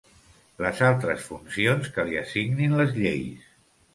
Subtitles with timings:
[0.65, 3.45] Les altres funcions que li assignin les lleis.